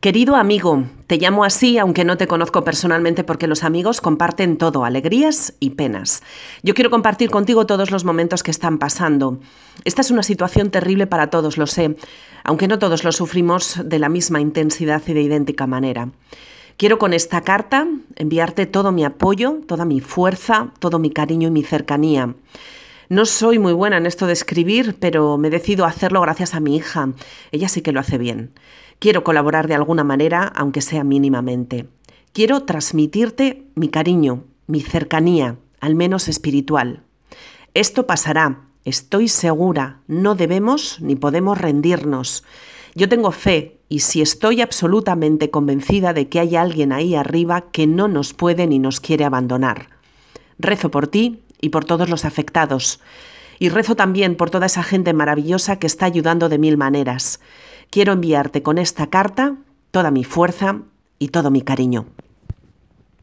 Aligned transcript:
Querido 0.00 0.36
amigo, 0.36 0.84
te 1.08 1.18
llamo 1.18 1.44
así 1.44 1.76
aunque 1.76 2.06
no 2.06 2.16
te 2.16 2.26
conozco 2.26 2.64
personalmente 2.64 3.22
porque 3.22 3.46
los 3.46 3.64
amigos 3.64 4.00
comparten 4.00 4.56
todo, 4.56 4.86
alegrías 4.86 5.52
y 5.60 5.70
penas. 5.70 6.22
Yo 6.62 6.72
quiero 6.72 6.88
compartir 6.88 7.28
contigo 7.28 7.66
todos 7.66 7.90
los 7.90 8.06
momentos 8.06 8.42
que 8.42 8.50
están 8.50 8.78
pasando. 8.78 9.40
Esta 9.84 10.00
es 10.00 10.10
una 10.10 10.22
situación 10.22 10.70
terrible 10.70 11.06
para 11.06 11.28
todos, 11.28 11.58
lo 11.58 11.66
sé, 11.66 11.98
aunque 12.44 12.66
no 12.66 12.78
todos 12.78 13.04
lo 13.04 13.12
sufrimos 13.12 13.78
de 13.84 13.98
la 13.98 14.08
misma 14.08 14.40
intensidad 14.40 15.02
y 15.06 15.12
de 15.12 15.20
idéntica 15.20 15.66
manera. 15.66 16.08
Quiero 16.78 16.98
con 16.98 17.12
esta 17.12 17.42
carta 17.42 17.86
enviarte 18.16 18.64
todo 18.64 18.92
mi 18.92 19.04
apoyo, 19.04 19.60
toda 19.66 19.84
mi 19.84 20.00
fuerza, 20.00 20.68
todo 20.78 20.98
mi 20.98 21.10
cariño 21.10 21.48
y 21.48 21.50
mi 21.50 21.62
cercanía. 21.62 22.34
No 23.10 23.26
soy 23.26 23.58
muy 23.58 23.72
buena 23.72 23.96
en 23.96 24.06
esto 24.06 24.28
de 24.28 24.32
escribir, 24.32 24.94
pero 25.00 25.36
me 25.36 25.50
decido 25.50 25.84
hacerlo 25.84 26.20
gracias 26.20 26.54
a 26.54 26.60
mi 26.60 26.76
hija. 26.76 27.12
Ella 27.50 27.68
sí 27.68 27.82
que 27.82 27.90
lo 27.90 27.98
hace 27.98 28.18
bien. 28.18 28.52
Quiero 29.00 29.24
colaborar 29.24 29.66
de 29.66 29.74
alguna 29.74 30.04
manera, 30.04 30.44
aunque 30.54 30.80
sea 30.80 31.02
mínimamente. 31.02 31.88
Quiero 32.32 32.62
transmitirte 32.62 33.66
mi 33.74 33.88
cariño, 33.88 34.44
mi 34.68 34.80
cercanía, 34.80 35.56
al 35.80 35.96
menos 35.96 36.28
espiritual. 36.28 37.02
Esto 37.74 38.06
pasará, 38.06 38.60
estoy 38.84 39.26
segura, 39.26 40.02
no 40.06 40.36
debemos 40.36 41.00
ni 41.00 41.16
podemos 41.16 41.58
rendirnos. 41.58 42.44
Yo 42.94 43.08
tengo 43.08 43.32
fe 43.32 43.80
y 43.88 44.00
si 44.00 44.22
estoy 44.22 44.60
absolutamente 44.60 45.50
convencida 45.50 46.12
de 46.12 46.28
que 46.28 46.38
hay 46.38 46.54
alguien 46.54 46.92
ahí 46.92 47.16
arriba 47.16 47.72
que 47.72 47.88
no 47.88 48.06
nos 48.06 48.34
puede 48.34 48.68
ni 48.68 48.78
nos 48.78 49.00
quiere 49.00 49.24
abandonar. 49.24 49.88
Rezo 50.60 50.92
por 50.92 51.08
ti 51.08 51.42
y 51.60 51.70
por 51.70 51.84
todos 51.84 52.08
los 52.08 52.24
afectados. 52.24 53.00
Y 53.58 53.68
rezo 53.68 53.94
también 53.94 54.36
por 54.36 54.50
toda 54.50 54.66
esa 54.66 54.82
gente 54.82 55.12
maravillosa 55.12 55.78
que 55.78 55.86
está 55.86 56.06
ayudando 56.06 56.48
de 56.48 56.58
mil 56.58 56.76
maneras. 56.76 57.40
Quiero 57.90 58.12
enviarte 58.12 58.62
con 58.62 58.78
esta 58.78 59.08
carta 59.08 59.56
toda 59.90 60.10
mi 60.10 60.24
fuerza 60.24 60.82
y 61.18 61.28
todo 61.28 61.50
mi 61.50 61.62
cariño. 61.62 62.06